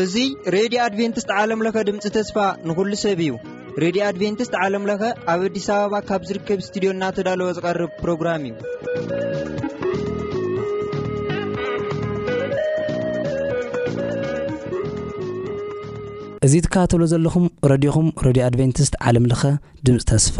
እዚ 0.00 0.16
ሬድዮ 0.54 0.78
ኣድቨንትስት 0.86 1.30
ዓለምለኸ 1.42 1.76
ድምፂ 1.88 2.02
ተስፋ 2.16 2.36
ንኩሉ 2.68 2.92
ሰብ 3.04 3.20
እዩ 3.26 3.32
ሬድዮ 3.84 4.02
ኣድቨንትስት 4.10 4.54
ዓለምለኸ 4.64 5.02
ኣብ 5.34 5.40
ኣዲስ 5.46 5.66
ኣበባ 5.76 5.94
ካብ 6.10 6.22
ዝርከብ 6.30 6.60
ስትድዮ 6.68 6.90
እናተዳለወ 6.96 7.48
ዝቀርብ 7.60 7.90
ፕሮግራም 8.02 8.44
እዩ 8.50 8.54
እዚ 16.46 16.52
ትካተሎ 16.68 17.02
ዘለኹም 17.14 17.46
ረድኹም 17.70 18.08
ረድዮ 18.28 18.42
ኣድቨንትስት 18.50 18.94
ዓለምለከ 19.08 19.42
ድምፂ 19.86 19.98
ተስፋ 20.10 20.36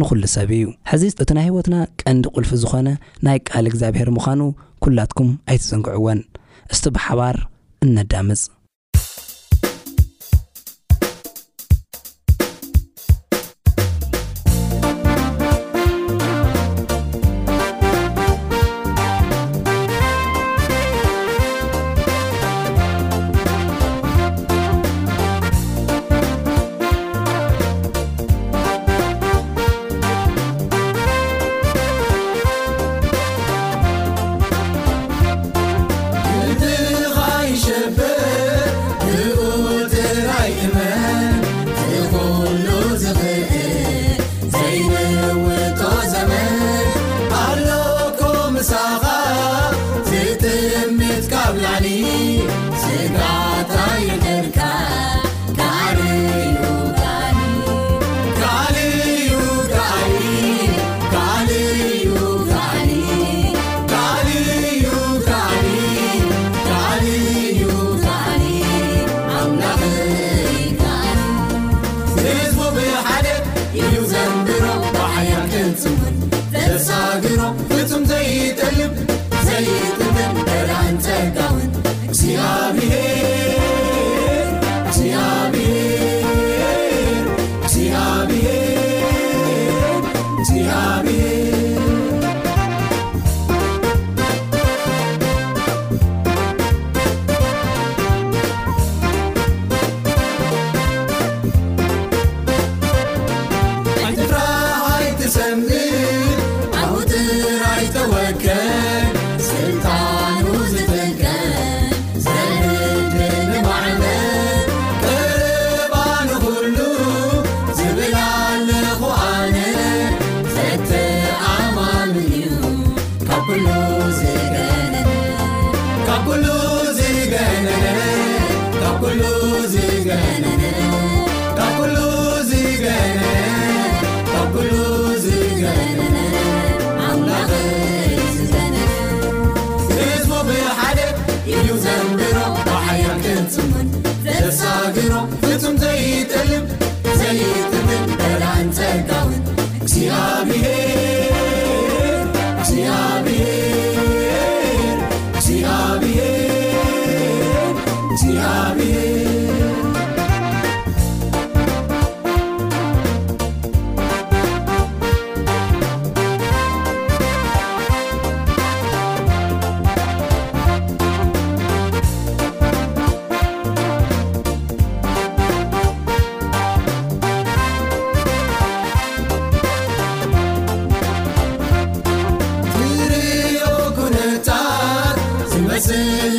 ንዅሉ 0.00 0.22
ሰብ 0.34 0.50
እዩ 0.58 0.62
ሕዚ 0.90 1.02
እቲ 1.22 1.30
ናይ 1.36 1.44
ህይወትና 1.48 1.76
ቀንዲ 2.00 2.24
ቁልፊ 2.34 2.50
ዝኾነ 2.62 2.88
ናይ 3.26 3.38
ቃል 3.50 3.64
እግዚኣብሔር 3.70 4.08
ምዃኑ 4.16 4.40
ኲላትኩም 4.84 5.30
ኣይትፅንግዕዎን 5.50 6.20
እስቲ 6.72 6.84
ብሓባር 6.96 7.36
እነዳምፅ 7.86 8.42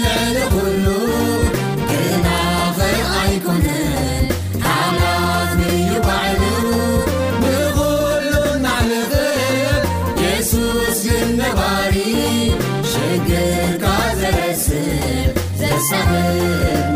ل 0.06 0.38
قلو 0.56 1.00
كنف 1.90 2.80
أيكنن 3.30 4.28
حل 4.64 5.58
ميبعل 5.58 6.42
مقل 7.42 8.60
معل 8.64 8.92
يسوسلمبري 10.18 12.52
شجرقعزرس 12.94 14.74
زصب 15.60 16.93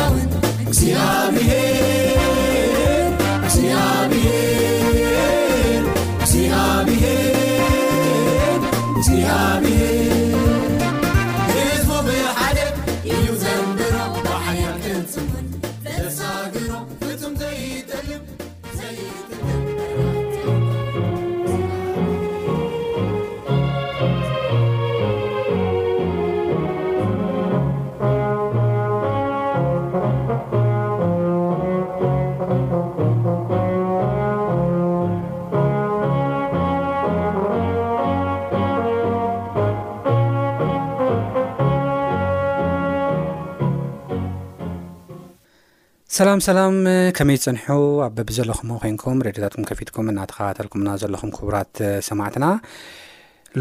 ሰላም 46.17 46.39
ሰላም 46.45 46.75
ከመይ 47.17 47.35
ይፅንሑ 47.37 47.65
ኣብ 48.03 48.11
በቢ 48.17 48.29
ዘለኹም 48.37 48.67
ኮንኩም 48.83 49.17
ሬድታትኩም 49.25 49.65
ከፊትኩም 49.69 50.07
እናተኸተልኩምና 50.11 50.89
ዘለኹም 51.01 51.31
ክቡራት 51.35 51.75
ሰማዕትና 52.07 52.45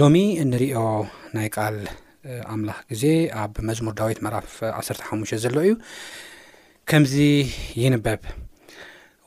ሎሚ 0.00 0.14
እንሪኦ 0.44 0.78
ናይ 1.36 1.48
ቃል 1.56 1.76
ኣምላኽ 2.54 2.78
ግዜ 2.92 3.04
ኣብ 3.42 3.56
መዝሙር 3.70 3.94
ዳዊት 4.00 4.20
መራፍ 4.26 4.52
1ሰርተ 4.78 5.02
ሓሙሽተ 5.08 5.40
ዘለዉ 5.44 5.64
እዩ 5.66 5.74
ከምዚ 6.92 7.14
ይንበብ 7.82 8.22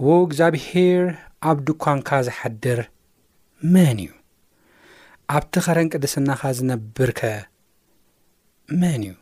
ወ 0.07 0.17
እግዚኣብሄር 0.27 1.03
ኣብ 1.51 1.57
ድኳንካ 1.69 2.09
ዝሓድር 2.29 2.81
መን 3.75 3.99
እዩ 4.05 4.11
ኣብቲ 5.37 5.53
ኸረንቂ 5.67 5.93
ደስናኻ 6.05 6.41
ዝነብርከ 6.59 7.21
መን 8.83 9.01
እዩ 9.09 9.13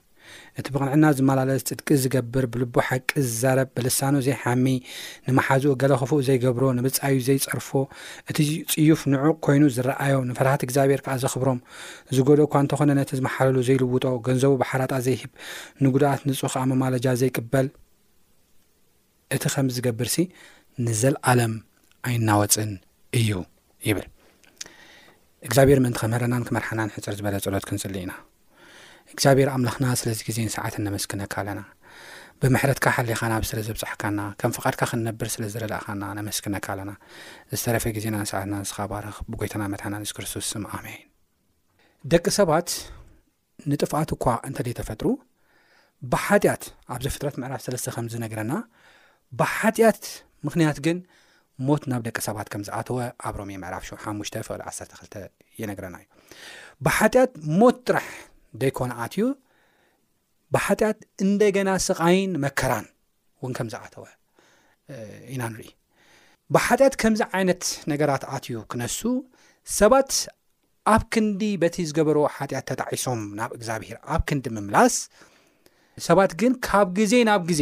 እቲ 0.60 0.68
ብቕንዕና 0.76 1.06
ዝመላለስ 1.18 1.62
ፅድቂ 1.70 1.88
ዝገብር 2.04 2.46
ብልቦ 2.54 2.76
ሓቂ 2.88 3.10
ዝዛረብ 3.26 3.68
ብልሳኑ 3.76 4.14
ዘይሓሚ 4.28 4.66
ንማሓዙኡ 5.28 5.74
ገለ 5.82 5.94
ኽፉኡ 6.02 6.18
ዘይገብሮ 6.28 6.64
ንብጻዩ 6.78 7.18
ዘይጸርፎ 7.28 7.70
እቲ 8.30 8.38
ፅዩፍ 8.72 9.02
ንዑቕ 9.14 9.36
ኮይኑ 9.46 9.64
ዝረኣዮ 9.76 10.16
ንፈራሃት 10.30 10.62
እግዚኣብሄር 10.68 11.02
ከዓ 11.06 11.16
ዘኽብሮም 11.24 11.60
ዝገል 12.18 12.40
እኳ 12.48 12.54
እንተኾነ 12.64 12.90
ነቲ 13.00 13.10
ዝመሓለሉ 13.20 13.58
ዘይልውጦ 13.68 14.06
ገንዘቡ 14.28 14.54
ባሓራጣ 14.62 14.92
ዘይህብ 15.08 15.32
ንጉዳኣት 15.88 16.24
ንጹ 16.30 16.42
ከዓ 16.54 16.64
መማለጃ 16.72 17.06
ዘይቅበል 17.22 17.68
እቲ 19.38 19.44
ከምዝገብርሲ 19.56 20.18
ንዘለኣለም 20.86 21.54
ኣይናወፅን 22.08 22.72
እዩ 23.20 23.30
ይብል 23.90 24.08
እግኣብር 25.50 25.80
ምእንቲ 25.86 25.98
ከምህረናን 26.04 26.48
ክመርሓና 26.50 26.80
ሕፅር 26.98 27.14
ዝበለ 27.20 27.36
ፀሎት 27.46 27.66
ክንፅሊ 27.70 27.96
ኢና 28.06 28.14
እግዚኣብሔር 29.18 29.50
ኣምላኽና 29.54 29.86
ስለዚ 30.00 30.20
ግዜ 30.26 30.38
ንሰዓትን 30.48 30.84
ነመስክነካ 30.88 31.36
ኣለና 31.42 31.62
ብምሕረትካ 32.42 32.86
ሓሊኻናብ 32.96 33.44
ስለ 33.50 33.60
ዘብፅሕካና 33.68 34.20
ከም 34.40 34.52
ፍቓድካ 34.56 34.82
ክንነብር 34.92 35.28
ስለ 35.36 35.44
ዝረዳእኻና 35.54 36.04
ነመስክነካ 36.18 36.66
ኣለና 36.74 36.92
ዝተረፈ 37.54 37.86
ግዜና 37.96 38.16
ንሰዓትና 38.26 38.54
ንስኻባርኽ 38.64 39.18
ብጎይታና 39.32 39.64
መድሓና 39.74 39.94
ንስ 40.04 40.12
ክርስቶስ 40.18 40.48
ስምኣምዒን 40.54 41.00
ደቂ 42.12 42.26
ሰባት 42.38 42.70
ንጥፋኣት 43.72 44.12
እኳ 44.18 44.26
እንተደይ 44.52 44.76
ተፈጥሩ 44.82 45.08
ብሓጢኣት 46.14 46.66
ኣብ 46.96 47.02
ዘ 47.08 47.14
ፍጥረት 47.18 47.38
ምዕራፍ 47.44 47.64
ሰለስተ 47.66 47.88
ከም 47.98 48.08
ዝነግረና 48.16 48.54
ብሓጢኣት 49.42 50.04
ምኽንያት 50.46 50.80
ግን 50.88 51.00
ሞት 51.70 51.84
ናብ 51.94 52.02
ደቂ 52.10 52.18
ሰባት 52.30 52.48
ከም 52.54 52.64
ዝኣተወ 52.70 53.00
ኣብ 53.30 53.36
ሮሜ 53.42 53.52
ምዕራፍ 53.66 53.84
ሹ 53.92 54.02
ሓሙሽተ 54.08 54.36
ፍቕሪ 54.50 54.62
1ተ2ልተ 54.78 55.16
ይነግረና 55.62 55.96
እዩ 56.06 56.08
ብሓጢኣት 56.86 57.32
ሞት 57.60 57.78
ጥራሕ 57.90 58.06
ደይኮን 58.62 58.92
ኣትዩ 59.04 59.24
ብሓጢኣት 60.54 61.00
እንደገና 61.26 61.70
ስቃይን 61.88 62.32
መከራን 62.44 62.86
እውን 63.40 63.54
ከምዝኣተወ 63.58 64.06
ኢና 65.34 65.42
ንሪኢ 65.54 65.72
ብሓጢአት 66.56 66.94
ከምዚ 67.02 67.22
ዓይነት 67.38 67.64
ነገራት 67.92 68.24
ኣትዩ 68.36 68.54
ክነሱ 68.72 69.00
ሰባት 69.80 70.12
ኣብ 70.94 71.02
ክንዲ 71.14 71.42
በቲ 71.62 71.76
ዝገበርዎ 71.90 72.24
ሓጢኣት 72.36 72.66
ተጣዒሶም 72.70 73.22
ናብ 73.40 73.52
እግዚኣብሄር 73.58 73.98
ኣብ 74.14 74.22
ክንዲ 74.30 74.46
ምምላስ 74.58 74.96
ሰባት 76.08 76.32
ግን 76.42 76.54
ካብ 76.68 76.88
ግዜ 77.00 77.14
ናብ 77.30 77.44
ግዜ 77.50 77.62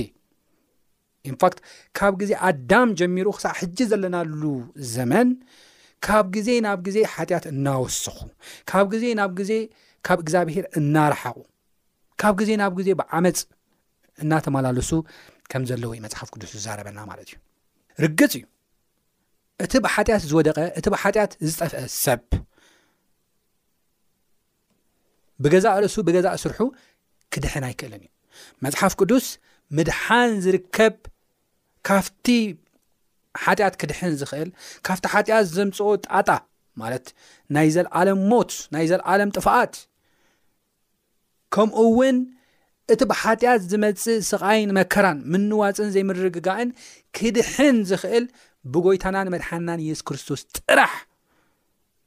ኢንፋክት 1.30 1.60
ካብ 1.98 2.14
ግዜ 2.22 2.32
ኣዳም 2.50 2.90
ጀሚሩ 3.00 3.28
ክሳዕ 3.38 3.54
ሕጂ 3.60 3.80
ዘለናሉ 3.92 4.42
ዘመን 4.96 5.30
ካብ 6.06 6.26
ግዜ 6.36 6.50
ናብ 6.66 6.80
ግዜ 6.88 6.98
ሓጢያት 7.14 7.46
እናወስኹ 7.54 8.18
ካብ 8.70 8.86
ግዜ 8.94 9.06
ናብ 9.20 9.32
ግዜ 9.40 9.52
ካብ 10.08 10.20
እግዚኣብሄር 10.26 10.66
እናረሓቑ 10.80 11.38
ካብ 12.22 12.34
ግዜ 12.40 12.50
ናብ 12.62 12.74
ግዜ 12.80 12.90
ብዓመፅ 13.00 13.40
እናተመላለሱ 14.24 14.92
ከም 15.52 15.64
ዘሎ 15.70 15.84
ወይ 15.92 16.00
መፅሓፍ 16.04 16.30
ቅዱስ 16.34 16.52
ዝዛረበና 16.58 17.00
ማለት 17.12 17.28
እዩ 17.32 17.36
ርግፅ 18.04 18.34
እዩ 18.40 18.44
እቲ 19.66 19.74
ብሓጢኣት 19.86 20.24
ዝወደቐ 20.30 20.60
እቲ 20.80 20.86
ብሓጢኣት 20.96 21.34
ዝጠፍአ 21.48 21.82
ሰብ 22.04 22.24
ብገዛ 25.46 25.66
ርእሱ 25.84 25.96
ብገዛ 26.08 26.28
ስርሑ 26.44 26.60
ክድሕን 27.36 27.64
ኣይክእልን 27.70 28.02
እዩ 28.06 28.10
መፅሓፍ 28.66 28.94
ቅዱስ 29.02 29.26
ምድሓን 29.78 30.32
ዝርከብ 30.46 30.96
ካፍቲ 31.90 32.28
ሓጢኣት 33.46 33.76
ክድሕን 33.82 34.14
ዝክእል 34.22 34.50
ካብቲ 34.88 35.06
ሓጢኣት 35.14 35.48
ዘምፅኦ 35.56 35.90
ጣጣ 36.08 36.30
ማለት 36.82 37.06
ናይ 37.56 37.68
ዘለዓለም 37.78 38.20
ሞት 38.32 38.52
ናይ 38.76 38.86
ዘለዓለም 38.92 39.30
ጥፋኣት 39.38 39.74
ከምኡ 41.54 41.76
እውን 41.90 42.18
እቲ 42.94 43.02
ብሓጢኣት 43.12 43.62
ዝመፅእ 43.72 44.08
ስቃይን 44.30 44.70
መከራን 44.78 45.20
ምንዋፅን 45.34 45.90
ዘይምርግጋእን 45.96 46.70
ክድሕን 47.18 47.78
ዝኽእል 47.90 48.26
ብጎይታናን 48.74 49.32
መድሓንናን 49.36 49.84
ኢየሱስ 49.86 50.04
ክርስቶስ 50.08 50.42
ጥራሕ 50.58 50.94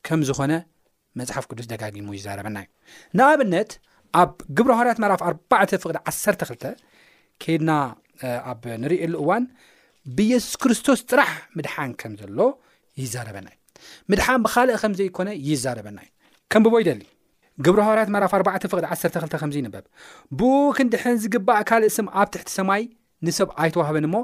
ከም 0.07 0.21
ዝኾነ 0.28 0.52
መፅሓፍ 1.18 1.45
ቅዱስ 1.50 1.66
ደጋጊሙ 1.73 2.07
ይዛረበና 2.18 2.59
እዩ 2.64 2.68
ንኣብነት 3.18 3.71
ኣብ 4.21 4.33
ግብርሃርያት 4.59 4.99
መራፍ 5.04 5.23
ኣባዕ 5.30 5.62
ፍቅዲ 5.85 5.99
ዓ 6.09 6.12
2ተ 6.21 6.42
ከድና 7.42 7.71
ኣብ 8.52 8.62
ንሪኢሉ 8.83 9.14
እዋን 9.25 9.45
ብኢየሱስ 10.16 10.54
ክርስቶስ 10.62 11.00
ጥራሕ 11.11 11.30
ምድሓን 11.59 11.90
ከም 12.00 12.12
ዘሎ 12.23 12.38
ይዛረበና 13.02 13.49
እዩ 13.52 13.57
ምድሓን 14.11 14.40
ብካልእ 14.47 14.78
ከምዘይኮነ 14.83 15.28
ይዛረበና 15.50 15.99
እዩ 16.07 16.11
ከም 16.52 16.62
ብቦይደሊ 16.66 17.02
ግብሪሃዋርያት 17.67 18.11
መዕራፍ 18.15 18.33
4ባዕ 18.38 18.55
ፍቅዲ 18.73 18.85
12 18.91 19.37
ከምዚ 19.43 19.57
ይንበብ 19.61 19.85
ቡክ 20.41 20.77
ንድሕን 20.87 21.17
ዝግባእ 21.23 21.62
ካልእ 21.69 21.91
ስም 21.97 22.07
ኣብ 22.23 22.29
ትሕቲ 22.35 22.50
ሰማይ 22.59 22.83
ንሰብ 23.27 23.49
ኣይተዋህብን 23.62 24.05
እሞ 24.09 24.17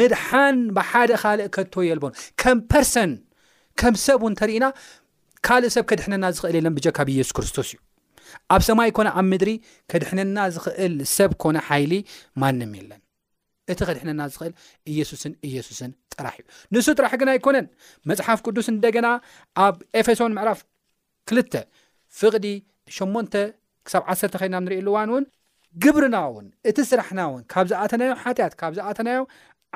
ምድሓን 0.00 0.58
ብሓደ 0.76 1.10
ካልእ 1.22 1.48
ከተወየ 1.56 1.96
ልበን 1.98 2.14
ከም 2.42 2.58
ፐርሰን 2.70 3.12
ከም 3.80 3.94
ሰብ 4.04 4.20
እውን 4.24 4.34
ተርእና 4.40 4.66
ካልእ 5.48 5.72
ሰብ 5.76 5.84
ከድሕነና 5.90 6.24
ዝኽእል 6.38 6.56
የለን 6.60 6.74
ብካብ 6.78 7.08
ኢየሱስ 7.16 7.34
ክርስቶስ 7.38 7.68
እዩ 7.72 7.78
ኣብ 8.56 8.62
ሰማይ 8.68 8.90
ኮነ 8.98 9.08
ኣብ 9.18 9.26
ምድሪ 9.32 9.52
ከድሕነና 9.90 10.38
ዝክእል 10.54 10.94
ሰብ 11.16 11.30
ኮነ 11.44 11.56
ሓይሊ 11.68 11.92
ማንም 12.42 12.72
የለን 12.78 13.00
እቲ 13.72 13.80
ከድሕነና 13.88 14.22
ዝኽእል 14.34 14.54
ኢየሱስን 14.92 15.32
ኢየሱስን 15.50 15.90
ጥራሕ 16.14 16.34
እዩ 16.40 16.46
ንሱ 16.74 16.88
ጥራሕ 17.00 17.12
ግን 17.20 17.28
ኣይኮነን 17.34 17.66
መፅሓፍ 18.10 18.38
ቅዱስ 18.46 18.66
እንደገና 18.74 19.06
ኣብ 19.66 19.76
ኤፌሶን 20.00 20.32
ምዕራፍ 20.38 20.60
2ልተ 21.30 21.54
ፍቕዲ 22.20 22.46
ሸሞንተ 22.96 23.34
ክሳብ 23.86 24.02
ዓሰርተ 24.12 24.34
ኸይድና 24.40 24.56
ብ 24.62 24.64
ንሪኢሉ 24.66 24.88
እዋን 24.92 25.10
እውን 25.12 25.24
ግብርና 25.84 26.16
እውን 26.30 26.46
እቲ 26.70 26.76
ስራሕና 26.90 27.20
እውን 27.28 27.42
ካብ 27.52 27.66
ዝኣተናዮም 27.70 28.18
ሓትያት 28.22 28.54
ካብ 28.60 28.72
ዝኣተናዮም 28.78 29.26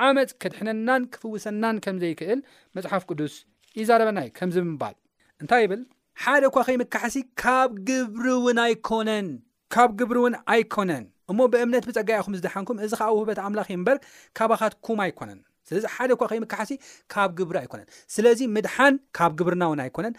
ዓመፅ 0.07 0.31
ክድሕነናን 0.42 1.02
ክፍውሰናን 1.14 1.76
ከምዘይክእል 1.85 2.40
መፅሓፍ 2.76 3.02
ቅዱስ 3.11 3.35
ይዛረበና 3.78 4.19
እዩ 4.26 4.31
ከምዚ 4.38 4.57
ምባል 4.71 4.95
እንታይ 5.42 5.62
ይብል 5.64 5.81
ሓደ 6.25 6.42
ኳ 6.54 6.64
ከይምካሓሲ 6.69 7.16
ካብ 7.42 7.71
ግብሪ 7.88 8.26
ውን 8.47 8.59
ኣይኮነን 8.64 9.28
ካብ 9.75 9.90
ግብሪ 10.00 10.16
እውን 10.23 10.35
ኣይኮነን 10.54 11.04
እሞ 11.31 11.38
ብእምነት 11.52 11.85
ብፀጋኢኹም 11.88 12.35
ዝድሓንኩም 12.38 12.78
እዚ 12.85 12.92
ከዓ 13.00 13.09
ውህበት 13.16 13.38
ኣምላኽ 13.47 13.69
ምበር 13.83 13.99
ካባኻትኩም 14.38 14.99
ኣይኮነን 15.04 15.40
ስለዚ 15.69 15.85
ሓደ 15.95 16.11
ኳ 16.21 16.28
ከይምካሓሲ 16.31 16.71
ካብ 17.12 17.31
ግብሪ 17.38 17.57
ኣይኮነን 17.62 17.87
ስለዚ 18.14 18.40
ምድሓን 18.54 18.95
ካብ 19.19 19.33
ግብርና 19.40 19.64
ውን 19.73 19.81
ኣይኮነን 19.87 20.14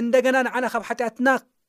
እንደገና 0.00 0.36
ንዓና 0.46 0.64
ካብ 0.74 0.82
ሓጢያትና 0.88 1.28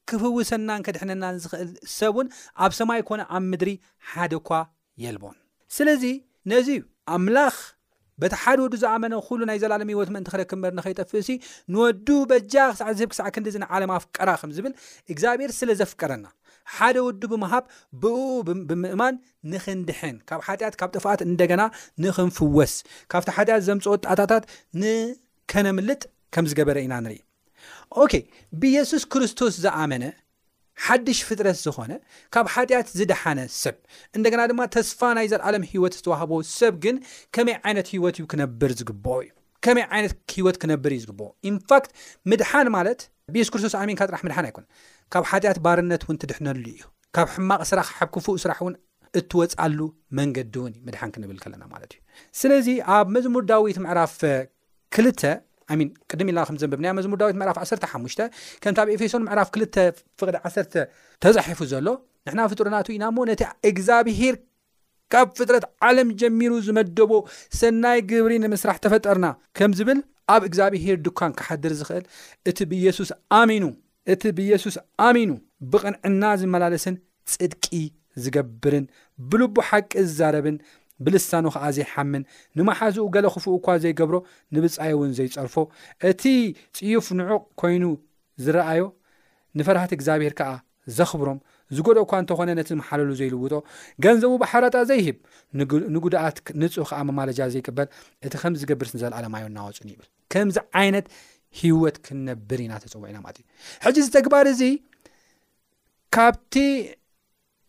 ክፍውሰናን 0.09 0.83
ከድሕነናን 0.85 1.35
ዝኽእል 1.43 1.69
ሰብእውን 1.97 2.27
ኣብ 2.65 2.71
ሰማይ 2.79 3.01
ኮነ 3.09 3.21
ኣብ 3.37 3.43
ምድሪ 3.51 3.71
ሓደ 4.11 4.33
እኳ 4.41 4.51
የልቦን 5.03 5.35
ስለዚ 5.77 6.03
ነዚ 6.51 6.67
ኣምላኽ 7.15 7.55
በቲ 8.21 8.33
ሓደ 8.43 8.57
ወዱ 8.63 8.73
ዝኣመነ 8.83 9.13
ኩሉ 9.27 9.39
ናይ 9.49 9.57
ዘላለሚ 9.63 9.89
ህወት 9.95 10.09
ምእንቲ 10.13 10.27
ክረክብ 10.33 10.57
መር 10.63 10.73
ንኸይጠፍእ 10.77 11.19
እሲ 11.23 11.29
ንወዱ 11.73 12.07
በጃ 12.31 12.53
ክሳዕ 12.71 12.89
ዝህብ 12.99 13.09
ክሳዕ 13.13 13.27
ክንዲዝን 13.35 13.63
ዓለም 13.75 13.91
ፍቀራ 14.03 14.29
ከም 14.41 14.51
ዝብል 14.57 14.73
እግዚኣብሔር 15.13 15.51
ስለ 15.59 15.69
ዘፍቀረና 15.79 16.25
ሓደ 16.75 16.97
ወዱ 17.07 17.21
ብምሃብ 17.31 17.63
ብእኡ 18.01 18.19
ብምእማን 18.69 19.15
ንኽንድሕን 19.53 20.15
ካብ 20.31 20.43
ሓጢኣት 20.47 20.77
ካብ 20.81 20.91
ጥፋኣት 20.97 21.23
እንደገና 21.29 21.61
ንክንፍወስ 22.05 22.75
ካብቲ 23.13 23.29
ሓጢያት 23.37 23.65
ዘምፅ 23.69 23.85
ወጣታታት 23.93 24.45
ንከነምልጥ 24.83 26.01
ከም 26.35 26.45
ዝገበረ 26.51 26.77
ኢና 26.85 26.95
ንሪኢ 27.05 27.19
ኦ 28.01 28.05
ብየሱስ 28.61 29.03
ክርስቶስ 29.13 29.53
ዝኣመነ 29.63 30.03
ሓድሽ 30.85 31.19
ፍጥረት 31.27 31.57
ዝኮነ 31.65 31.91
ካብ 32.33 32.45
ሓጢኣት 32.53 32.87
ዝደሓነ 32.99 33.39
ሰብ 33.61 33.75
እንደገና 34.17 34.41
ድማ 34.51 34.61
ተስፋ 34.75 34.99
ናይ 35.17 35.27
ዘለዓለም 35.31 35.63
ሂወት 35.71 35.93
ዝተዋህቦ 35.97 36.31
ሰብ 36.59 36.75
ግን 36.83 36.95
ከመይ 37.35 37.55
ዓይነት 37.67 37.89
ሂወት 37.95 38.15
እዩ 38.19 38.25
ክነብር 38.31 38.71
ዝግብ 38.79 39.05
እዩ 39.25 39.29
ከመይ 39.65 39.85
ዓይነት 39.95 40.13
ሂወት 40.37 40.57
ክነብር 40.63 40.91
እዩ 40.95 41.01
ዝግብኦ 41.03 41.27
ኢንፋክት 41.51 41.91
ምድሓን 42.31 42.69
ማለት 42.77 43.01
ብየሱስ 43.35 43.51
ክርስቶስ 43.53 43.75
ኣሚንካ 43.81 44.01
ጥራሕ 44.09 44.23
ምድሓን 44.27 44.47
ኣይኮነ 44.49 44.65
ካብ 45.15 45.25
ሓጢኣት 45.31 45.59
ባርነት 45.67 46.03
እውን 46.05 46.17
ትድሕነሉ 46.23 46.65
እዩ 46.73 46.81
ካብ 47.17 47.27
ሕማቅ 47.35 47.61
ስራሕ 47.71 47.87
ሓብክፉእ 47.99 48.39
ስራሕ 48.45 48.59
እውን 48.65 48.75
እትወፃሉ 49.19 49.79
መንገዲ 50.19 50.55
እውን 50.61 50.73
ምድሓን 50.85 51.11
ክንብል 51.15 51.37
ከለና 51.43 51.63
ማለት 51.73 51.91
እዩ 51.95 52.01
ስለዚ 52.41 52.67
ኣብ 52.97 53.07
መዝሙር 53.15 53.43
ዳዊት 53.51 53.79
ምዕራፍ 53.85 54.17
ክልተ 54.95 55.21
ቅድም 56.13 56.27
ኢልና 56.31 56.41
ከም 56.47 56.57
ዘንብብናኣ 56.61 56.91
መዝሙር 56.97 57.17
ዳዊት 57.21 57.35
ምዕራፍ 57.41 57.57
15 57.63 58.23
ከምቲ 58.63 58.79
ብ 58.87 58.95
ኤፌሶን 58.95 59.21
ምዕራፍ 59.27 59.47
2 59.57 59.79
ፍቅ 60.19 60.29
1 60.49 60.77
ተፃሒፉ 61.23 61.59
ዘሎ 61.73 61.87
ንሕና 62.27 62.41
ፍጥሩናት 62.51 62.87
ኢና 62.95 63.05
ሞ 63.15 63.25
ነቲ 63.29 63.41
እግዚኣብሄር 63.69 64.35
ካብ 65.13 65.27
ፍጥረት 65.39 65.65
ዓለም 65.87 66.09
ጀሚሩ 66.21 66.51
ዝመደቦ 66.67 67.11
ሰናይ 67.61 67.99
ግብሪ 68.11 68.33
ንምስራሕ 68.43 68.77
ተፈጠርና 68.85 69.25
ከም 69.57 69.71
ዝብል 69.79 69.99
ኣብ 70.35 70.43
እግዚኣብሄር 70.49 70.97
ድኳን 71.05 71.31
ክሓድር 71.39 71.73
ዝኽእል 71.79 72.05
እቲ 72.51 72.59
ብየሱስ 72.71 73.09
ሚ 73.51 73.61
እቲ 74.13 74.23
ብኢየሱስ 74.37 74.75
ኣሚኑ 75.07 75.29
ብቕንዕና 75.73 76.23
ዝመላለስን 76.39 76.95
ፅድቂ 77.33 77.65
ዝገብርን 78.23 78.85
ብልቡ 79.29 79.57
ሓቂ 79.67 79.91
ዝዛረብን 80.07 80.57
ብልሳኑ 81.05 81.45
ከዓ 81.55 81.65
ዘይሓምን 81.77 82.23
ንማሓዚኡ 82.57 83.05
ገለ 83.15 83.25
ክፉኡ 83.35 83.51
እኳ 83.61 83.67
ዘይገብሮ 83.83 84.15
ንብፃይ 84.55 84.91
እውን 84.97 85.11
ዘይፀርፎ 85.17 85.55
እቲ 86.09 86.21
ፅዩፍ 86.77 87.05
ንዑቕ 87.19 87.41
ኮይኑ 87.61 87.83
ዝረኣዮ 88.43 88.83
ንፈራሃት 89.57 89.91
እግዚኣብሄር 89.97 90.33
ከዓ 90.39 90.51
ዘኽብሮም 90.97 91.39
ዝገደኦ 91.75 92.03
ኳ 92.11 92.13
እንተኾነ 92.21 92.49
ነቲ 92.59 92.69
መሓለሉ 92.79 93.09
ዘይልውጦ 93.19 93.53
ገንዘቡ 94.03 94.31
ባሓረጣ 94.41 94.75
ዘይሂብ 94.89 95.17
ንጉዳኣት 95.95 96.37
ንፁህ 96.61 96.87
ከዓ 96.89 96.99
መማለጃ 97.09 97.39
ዘይቅበል 97.53 97.87
እቲ 98.27 98.33
ከም 98.41 98.53
ዝገብርስ 98.61 98.91
ዘለኣለማዮ 99.03 99.45
እናወፅኒ 99.51 99.87
ይብል 99.93 100.07
ከምዚ 100.33 100.57
ዓይነት 100.81 101.05
ሂወት 101.61 101.97
ክንነብር 102.05 102.59
ኢና 102.65 102.73
ተፀውዕ 102.83 103.07
ኢና 103.11 103.17
ማት 103.25 103.37
እዩ 103.41 103.45
ሕጂ 103.85 103.97
ዚ 104.05 104.09
ተግባር 104.17 104.45
እዚ 104.53 104.61
ካብቲ 106.15 106.55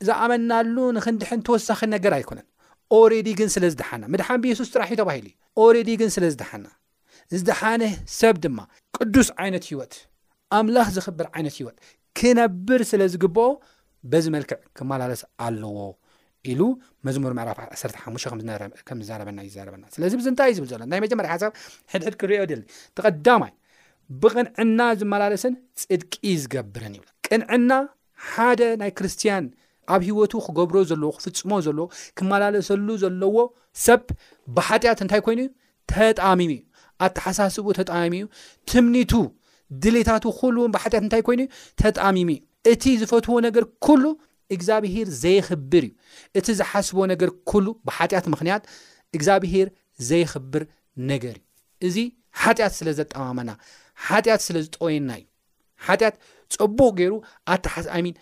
ዝኣመናሉ 0.09 0.77
ንክንድሕን 0.97 1.41
ተወሳኺ 1.47 1.81
ነገር 1.95 2.13
ኣይኮነን 2.19 2.47
ኦሬዲ 2.95 3.29
ግን 3.41 3.49
ስለዝደሓና 3.55 4.03
ምድሓን 4.13 4.41
ብየሱስ 4.45 4.69
ጥራሕዩ 4.75 4.97
ተባሂሉ 5.01 5.27
እዩ 5.33 5.37
ኦሬዲ 5.65 5.91
ግን 6.01 6.11
ስለ 6.17 6.25
ዝደሓና 6.33 6.67
ዝደሓነ 7.39 7.83
ሰብ 8.21 8.35
ድማ 8.45 8.59
ቅዱስ 8.97 9.29
ዓይነት 9.43 9.65
ሂይወት 9.71 9.95
ኣምላኽ 10.59 10.89
ዝኽብር 10.97 11.27
ዓይነት 11.37 11.55
ሂይወት 11.61 11.77
ክነብር 12.19 12.81
ስለ 12.91 13.03
ዝግብኦ 13.13 13.47
በዚ 14.13 14.27
መልክዕ 14.35 14.59
ክመላለስ 14.79 15.23
ኣለዎ 15.47 15.77
ኢሉ 16.53 16.63
መዝሙር 17.07 17.33
ምዕራፍ 17.39 17.59
1 17.67 17.99
ሓሙሽ 18.03 18.25
ከምዝዛረበና 18.89 19.39
እዩዛረበና 19.47 19.85
ስለዚ 19.95 20.13
ብዚ 20.21 20.27
እንታይእ 20.33 20.55
ዝብል 20.57 20.69
ዘሎ 20.73 20.83
ናይ 20.93 21.01
መጀመርሪያ 21.05 21.33
ሓሳብ 21.37 21.53
ሕድሕድ 21.93 22.15
ክሪዮ 22.21 22.43
ደሊ 22.51 22.61
ተቐዳማይ 22.99 23.53
ብቕንዕና 24.23 24.81
ዝመላለስን 25.03 25.55
ፅድቂ 25.83 26.15
ዝገብርን 26.43 26.95
ይብሎ 26.99 27.09
ቅንዕና 27.29 27.73
ሓደ 28.33 28.61
ናይ 28.83 28.91
ክርስትያን 28.99 29.45
ኣብ 29.93 30.03
ሂወቱ 30.09 30.33
ክገብሮ 30.47 30.77
ዘለዎ 30.91 31.11
ክፍፅሞ 31.19 31.51
ዘለዎ 31.67 31.87
ክመላለሰሉ 32.19 32.89
ዘለዎ 33.03 33.37
ሰብ 33.87 34.03
ብሓጢኣት 34.57 35.01
እንታይ 35.05 35.21
ኮይኑ 35.27 35.41
ዩ 35.47 35.49
ተጣሚሙ 35.93 36.53
እዩ 36.59 36.65
ኣተሓሳስቡ 37.07 37.67
ተጣሚሚ 37.79 38.15
እዩ 38.25 38.27
ትምኒቱ 38.73 39.13
ድሌታቱ 39.85 40.25
ኩሉ 40.41 40.57
እውን 40.63 40.73
ብሓጢያት 40.77 41.05
እንታይ 41.07 41.23
ኮይኑ 41.29 41.41
ዩ 41.47 41.49
ተጣሚሙ 41.83 42.29
እዩ 42.37 42.41
እቲ 42.73 42.85
ዝፈትዎ 43.03 43.37
ነገር 43.47 43.65
ኩሉ 43.87 44.05
እግዚኣብሄር 44.57 45.09
ዘይክብር 45.23 45.85
እዩ 45.91 45.95
እቲ 46.39 46.47
ዝሓስቦ 46.61 46.97
ነገር 47.13 47.31
ኩሉ 47.53 47.67
ብሓጢኣት 47.89 48.27
ምክንያት 48.35 48.65
እግዚኣብሄር 49.19 49.69
ዘይክብር 50.11 50.65
ነገር 51.11 51.37
እዩ 51.39 51.89
እዚ 51.89 51.99
ሓጢኣት 52.43 52.75
ስለ 52.79 52.89
ዘጠማመና 52.99 53.51
ሓጢኣት 54.07 54.43
ስለ 54.49 54.57
ዝጠወየና 54.67 55.11
እዩ 55.19 55.25
ሓጢኣት 55.87 56.17
ፅቡቅ 56.57 56.93
ገይሩ 56.99 57.15
ኣተሓሚን 57.53 58.15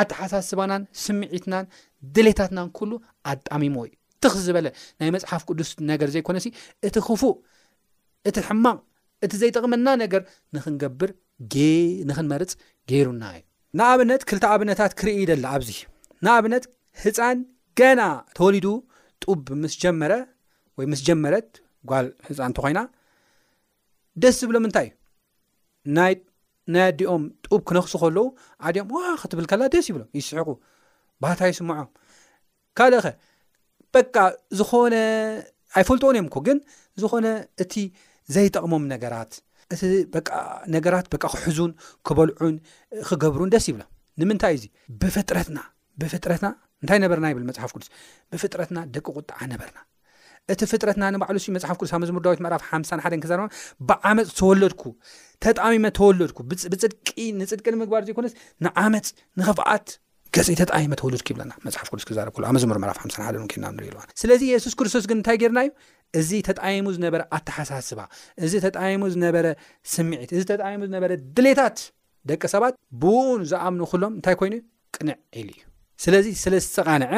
ኣተሓሳስባናን 0.00 0.82
ስምዒትናን 1.04 1.66
ድሌታትናን 2.14 2.68
ኩሉ 2.78 2.90
ኣጣሚሞ 3.32 3.76
እዩ 3.86 3.92
ትክ 4.22 4.34
ዝበለ 4.46 4.66
ናይ 5.00 5.10
መፅሓፍ 5.16 5.42
ቅዱስ 5.50 5.70
ነገር 5.90 6.08
ዘይኮነሲ 6.14 6.46
እቲ 6.88 6.96
ክፉእ 7.06 7.34
እቲ 8.28 8.36
ሕማቅ 8.48 8.78
እቲ 9.24 9.32
ዘይጠቕመና 9.42 9.86
ነገር 10.02 10.22
ንክንገብር 10.56 11.10
ንክንመርፅ 12.08 12.52
ገይሩና 12.90 13.22
እዩ 13.36 13.42
ንኣብነት 13.78 14.22
ክልቲ 14.28 14.44
ኣብነታት 14.54 14.92
ክርኢ 15.00 15.18
ደላ 15.30 15.46
ኣብዚ 15.56 15.70
ንኣብነት 16.24 16.64
ህፃን 17.02 17.38
ገና 17.80 18.00
ተወሊዱ 18.38 18.66
ጡብ 19.24 19.42
ምስ 19.62 19.74
ጀመረ 19.84 20.12
ወይ 20.78 20.86
ምስ 20.92 21.00
ጀመረት 21.08 21.48
ጓል 21.90 22.06
ህፃን 22.26 22.46
እንተኮይና 22.50 22.80
ደስ 24.22 24.36
ዝብሎ 24.42 24.56
ምንታይ 24.64 24.88
እዩ 24.90 24.96
ናይ 25.96 26.14
ናይዲኦም 26.72 27.22
ጡብ 27.46 27.60
ክነኽሱ 27.68 27.94
ከለዉ 28.02 28.18
ዓድኦም 28.66 28.88
ዋ 28.96 29.00
ክትብል 29.22 29.46
ከላ 29.50 29.62
ደስ 29.74 29.86
ይብሎም 29.90 30.08
ይስሕቁ 30.18 30.48
ባህታ 31.22 31.40
ይስምዖም 31.50 31.88
ካልእኸ 32.78 33.06
በቃ 33.94 34.16
ዝኾነ 34.58 34.94
ኣይፈልጥን 35.78 36.14
እዮም 36.16 36.28
ኮ 36.34 36.40
ግን 36.46 36.58
ዝኾነ 37.02 37.26
እቲ 37.64 37.72
ዘይጠቕሞም 38.34 38.84
ነገራት 38.94 39.32
እቲ 39.74 39.82
ነገራት 40.76 41.06
በ 41.12 41.22
ክሕዙን 41.22 41.72
ክበልዑን 42.08 42.56
ክገብሩን 43.08 43.52
ደስ 43.56 43.66
ይብሎም 43.72 43.90
ንምንታይ 44.22 44.54
እዙ 44.58 44.64
ብፍጥረትና 45.00 45.58
ብፍጥረትና 46.00 46.46
እንታይ 46.82 46.98
ነበርና 47.04 47.26
ይብል 47.32 47.44
መፅሓፍ 47.48 47.72
ቅዱስ 47.76 47.88
ብፍጥረትና 48.32 48.78
ደቂ 48.94 49.06
ቁጥዓ 49.18 49.38
ነበርና 49.52 49.78
እቲ 50.52 50.62
ፍጥረትና 50.70 51.04
ንባዕሉ 51.14 51.36
ስ 51.42 51.52
መፅሓፍ 51.56 51.76
ቅዱስ 51.80 51.92
ኣመዚሙሩ 51.98 52.22
ዳዊት 52.26 52.40
መዕራፍ 52.44 52.62
ሓሳ 52.70 52.96
ሓደን 53.04 53.20
ክዛር 53.24 53.40
ብዓመፅ 53.88 54.28
ተወለድኩ 54.38 54.82
ተጣሚመ 55.44 55.84
ተወለድኩ 55.98 56.38
ብፅድንፅድቂንምግባር 56.50 58.02
ዘይኮነስ 58.08 58.34
ንዓመፅ 58.66 59.06
ንኽፍኣት 59.40 59.86
ገዘይ 60.36 60.56
ተጣሚመ 60.62 60.92
ተወልድኩ 61.00 61.26
ይብለና 61.32 61.52
መፅሓፍ 61.66 61.88
ቅዱስ 61.92 62.04
ክዛርብ 62.08 62.36
መዚሙር 62.56 62.78
ዕራፍ 62.88 62.98
ሓሓን 63.16 63.38
ናንሪእልዋ 63.64 64.02
ስለዚ 64.22 64.42
የሱስ 64.52 64.74
ክርስቶስ 64.80 65.04
ግን 65.10 65.18
እንታይ 65.20 65.38
ጌርና 65.42 65.60
እዩ 65.66 65.74
እዚ 66.20 66.30
ተጣሚሙ 66.48 66.86
ዝነበረ 66.96 67.22
ኣተሓሳስባ 67.36 68.00
እዚ 68.46 68.52
ተጣሚሙ 68.66 69.02
ዝነበረ 69.14 69.46
ስሚዒት 69.94 70.30
እዚ 70.36 70.42
ተጣሚሙ 70.52 70.80
ዝነበረ 70.90 71.12
ድሌታት 71.38 71.78
ደቂ 72.30 72.42
ሰባት 72.54 72.74
ብእውን 73.00 73.40
ዝኣምኑ 73.52 73.80
ኩሎም 73.92 74.12
እንታይ 74.18 74.36
ኮይኑ 74.42 74.54
ቅንዕ 74.96 75.16
ኢሉ 75.40 75.48
እዩ 75.54 75.62
ስለዚ 76.04 76.26
ስለዝተቃንዐ 76.44 77.10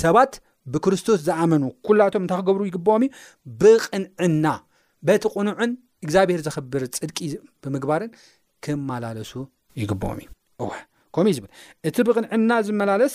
ሰባት 0.00 0.32
ብክርስቶስ 0.72 1.20
ዝኣመኑ 1.28 1.62
ኩላቶም 1.86 2.22
እንታይ 2.24 2.38
ክገብሩ 2.42 2.60
ይግብኦም 2.70 3.02
እዩ 3.06 3.10
ብቕንዕና 3.86 4.46
በቲ 5.06 5.24
ቑኑዕን 5.34 5.70
እግዚኣብሄር 6.04 6.40
ዘኽብር 6.46 6.82
ፅድቂ 7.00 7.18
ብምግባርን 7.62 8.10
ክመላለሱ 8.66 9.32
ይግብኦም 9.82 10.18
እዩ 10.22 10.28
እወ 10.62 10.68
ከምኡእዩ 11.14 11.36
ዝብል 11.38 11.50
እቲ 11.90 11.96
ብቕንዕና 12.08 12.50
ዝመላለስ 12.68 13.14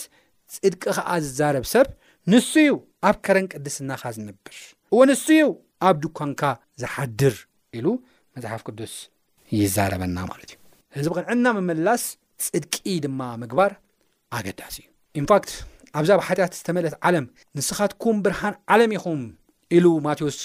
ፅድቂ 0.55 0.83
ከዓ 0.97 1.09
ዝዛረብ 1.27 1.65
ሰብ 1.73 1.87
ንሱ 2.31 2.51
ዩ 2.69 2.73
ኣብ 3.07 3.15
ከረን 3.25 3.47
ቅድስና 3.53 3.89
ካ 4.01 4.13
ዝነብር 4.17 4.57
እወ 4.93 4.99
ንሱ 5.11 5.25
ዩ 5.39 5.47
ኣብ 5.87 5.95
ድኳንካ 6.03 6.41
ዝሓድር 6.81 7.35
ኢሉ 7.79 7.87
መፅሓፍ 8.35 8.61
ቅዱስ 8.67 8.93
ይዛረበና 9.59 10.17
ማለት 10.31 10.49
እዩ 10.53 10.59
እዚ 10.99 11.07
ብቕንዕና 11.15 11.45
መመላስ 11.57 12.03
ፅድቂ 12.47 12.75
ድማ 13.05 13.19
ምግባር 13.43 13.71
ኣገዳሲ 14.37 14.77
እዩ 15.15 15.23
ንፋክት 15.25 15.51
ኣብዛ 15.99 16.09
ብ 16.19 16.21
ሓጢያት 16.27 16.53
ዝተመለት 16.59 16.93
ዓለም 17.07 17.25
ንስኻትኩም 17.57 18.15
ብርሃን 18.25 18.55
ዓለም 18.73 18.91
ይኹም 18.97 19.19
ኢሉ 19.75 19.85
ማቴዎስ 20.05 20.39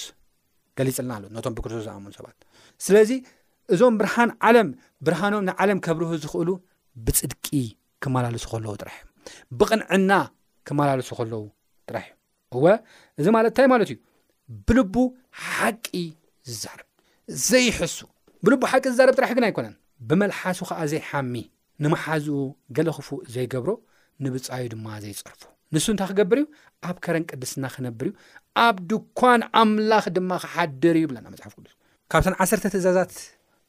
ገሊፅልና 0.77 1.11
ኣሎ 1.17 1.23
ነቶም 1.35 1.53
ብክርስቶስ 1.57 1.85
ዝኣሙኑ 1.87 2.11
ሰባት 2.19 2.37
ስለዚ 2.85 3.11
እዞም 3.73 3.95
ብርሃን 3.99 4.29
ዓለም 4.47 4.69
ብርሃኖም 5.07 5.43
ንዓለም 5.49 5.79
ከብርህ 5.85 6.11
ዝኽእሉ 6.23 6.49
ብፅድቂ 7.05 7.45
ክመላልሱ 8.03 8.45
ከለዉ 8.53 8.71
ጥራሕ 8.81 8.97
እዩ 8.97 9.57
ብቕንዕና 9.59 10.11
ክመላልሱ 10.67 11.09
ከለዉ 11.19 11.41
ጥራሕ 11.89 12.05
እዩ 12.07 12.59
እወ 12.59 12.65
እዚ 13.19 13.25
ማለት 13.37 13.51
እንታይ 13.51 13.67
ማለት 13.73 13.89
እዩ 13.93 13.97
ብልቡ 14.67 14.95
ሓቂ 15.49 15.85
ዝዛርብ 16.49 16.87
ዘይሕሱ 17.49 17.97
ብልቡ 18.45 18.61
ሓቂ 18.71 18.83
ዝዛርብ 18.93 19.13
ጥራሕ 19.19 19.31
ግን 19.37 19.45
ኣይኮነን 19.49 19.75
ብመልሓሱ 20.09 20.59
ከዓ 20.69 20.79
ዘይሓሚ 20.93 21.35
ንመሓዝኡ 21.83 22.35
ገለ 22.75 22.89
ኽፉእ 22.97 23.21
ዘይገብሮ 23.35 23.69
ንብፃዩ 24.23 24.65
ድማ 24.73 24.87
ዘይፀርፉ 25.03 25.41
ንሱ 25.73 25.85
እንታይ 25.93 26.07
ክገብር 26.11 26.37
እዩ 26.41 26.45
ኣብ 26.89 26.97
ከረን 27.05 27.23
ቅድስና 27.31 27.63
ክነብር 27.75 28.07
እዩ 28.09 28.13
ኣብ 28.65 28.75
ድኳን 28.89 29.41
ኣምላኽ 29.61 30.05
ድማ 30.17 30.31
ክሓድር 30.43 30.95
እዩ 30.99 31.03
ይብለና 31.05 31.25
መፅሓፍ 31.33 31.53
ሉ 31.61 31.65
ካብተን 32.13 32.35
ዓሰርተ 32.43 32.65
ትእዛዛት 32.73 33.13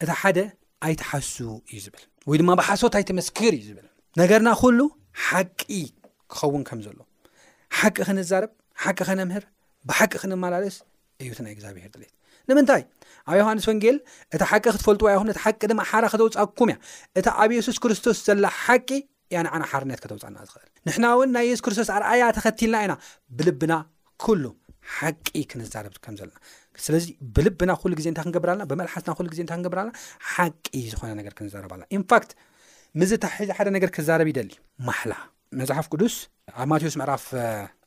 እታ 0.04 0.10
ሓደ 0.20 0.38
ኣይትሓሱ 0.86 1.36
እዩ 1.70 1.78
ዝብል 1.84 2.04
ወይ 2.30 2.38
ድማ 2.42 2.50
ብሓሶት 2.60 2.94
ኣይትመስክር 3.00 3.52
እዩ 3.58 3.62
ዝብል 3.68 3.86
ነገርና 4.22 4.48
ኩሉ 4.62 4.80
ሓቂ 5.28 5.60
ክኸውን 6.34 6.62
ከም 6.68 6.80
ዘሎ 6.88 6.98
ሓቂ 7.78 7.96
ክንዛርብ 8.08 8.50
ሓቂ 8.82 8.98
ከነምህር 9.08 9.44
ብሓቂ 9.88 10.12
ክንመላለስ 10.22 10.76
እዩ 11.22 11.30
ት 11.38 11.40
ናይ 11.44 11.52
እግዚኣብሄር 11.56 11.90
ድሌት 11.94 12.12
ንምንታይ 12.48 12.82
ኣብ 13.30 13.36
ዮሃንስ 13.40 13.66
ወንጌል 13.70 13.96
እቲ 14.34 14.42
ሓቂ 14.50 14.64
ክትፈልጥዎ 14.74 15.06
ይኹ 15.14 15.22
ነቲ 15.28 15.38
ሓቂ 15.44 15.60
ድማ 15.70 15.80
ሓራ 15.90 16.04
ክተውፃኩም 16.12 16.70
እያ 16.72 16.76
እታ 17.18 17.26
ኣብ 17.42 17.50
የሱስ 17.58 17.76
ክርስቶስ 17.82 18.18
ዘላ 18.26 18.46
ሓቂ 18.64 18.88
ያ 19.34 19.38
ንዓና 19.46 19.64
ሓርነት 19.70 20.00
ከተውፃና 20.04 20.36
ዝኽእል 20.48 20.70
ንሕና 20.86 21.04
እውን 21.14 21.30
ናይ 21.36 21.44
የሱስ 21.48 21.62
ክርስቶስ 21.66 21.88
ኣርኣያ 21.96 22.24
ተኸቲልና 22.38 22.78
ኢና 22.86 22.94
ብልብና 23.38 23.74
ኩሉ 24.24 24.42
ሓቂ 24.96 25.26
ክንዛርብከም 25.50 26.16
ዘለና 26.20 26.36
ስለዚ 26.86 27.06
ብልብና 27.36 27.70
ኩሉ 27.82 27.92
ግዜ 28.00 28.06
ንታይ 28.14 28.24
ክንገብር 28.26 28.50
ኣለና 28.54 28.64
ብመልሓስና 28.72 29.12
ኩሉ 29.20 29.26
ግዜ 29.34 29.40
እንታ 29.44 29.54
ክንገብርለና 29.58 29.92
ሓቂ 30.32 30.64
ዝኾነ 30.92 31.10
ነገር 31.20 31.32
ክንዛረባለና 31.38 31.86
ኢንፋክት 31.98 32.32
ምዝ 33.00 33.12
ታሒዚ 33.26 33.50
ሓደ 33.58 33.68
ነገር 33.76 33.90
ክዛረብ 33.96 34.28
ይደሊ 34.32 34.50
ማሕላ 34.88 35.12
መፅሓፍ 35.60 35.86
ቅዱስ 35.92 36.14
ስኣብ 36.52 36.66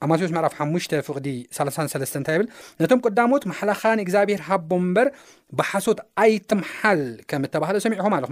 ማትዎስ 0.09 0.23
ምዕራፍ 0.33 0.53
5ሙሽ 0.63 0.85
ፍቕዲ 1.07 1.27
33 1.57 2.15
እንታይ 2.19 2.35
ይብል 2.37 2.47
ነቶም 2.81 2.99
ቆዳሞት 3.05 3.43
ማሓላኻኒ 3.51 3.99
እግዚኣብሄር 4.05 4.41
ሃቦም 4.49 4.83
ምበር 4.87 5.07
ብሓሶት 5.59 5.99
ኣይትምሓል 6.23 7.01
ከም 7.29 7.43
እተባሃለ 7.47 7.77
ሰሚዕኹም 7.85 8.13
ኣለኹ 8.17 8.31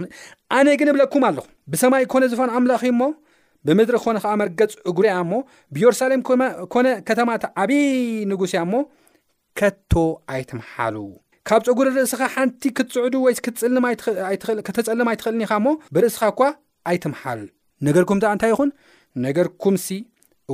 ኣነ 0.58 0.66
ግን 0.80 0.90
እብለኩም 0.92 1.24
ኣለኹ 1.28 1.44
ብሰማይ 1.74 2.04
ኮነ 2.14 2.24
ዝፈኑ 2.32 2.50
ኣምላኪ 2.58 2.84
ሞ 3.00 3.08
ብምድሪ 3.66 3.96
ክኾነ 4.02 4.16
ከዓ 4.24 4.32
መርገፅ 4.42 4.72
እጉርያ 4.90 5.12
እሞ 5.24 5.32
ብየሩሳሌም 5.76 6.20
ኮነ 6.74 6.88
ከተማት 7.08 7.44
ዓብዪ 7.62 7.80
ንጉስያ 8.32 8.60
እሞ 8.66 8.74
ከቶ 9.58 9.94
ኣይትምሓሉ 10.34 10.96
ካብ 11.48 11.60
ፀጉሪ 11.66 11.88
ርእስኻ 11.96 12.20
ሓንቲ 12.34 12.62
ክትፅዕዱ 12.78 13.14
ወይ 13.24 13.34
ከተፀልም 14.68 15.06
ኣይትኽእልኒኢኻ 15.12 15.52
ሞ 15.66 15.72
ብርእስኻ 15.96 16.22
እኳ 16.32 16.40
ኣይትምሓል 16.90 17.40
ነገርኩም 17.86 18.20
ዚኣ 18.22 18.30
እንታይ 18.36 18.50
ይኹን 18.52 18.68
ነገር 19.24 19.46
ኩምሲ 19.62 19.86